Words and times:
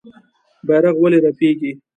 بیرغ 0.67 0.95
ولې 0.99 1.17
رپیږي؟ 1.25 1.71